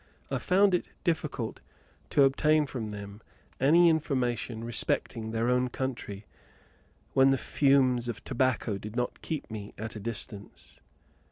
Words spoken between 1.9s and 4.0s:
to obtain from them any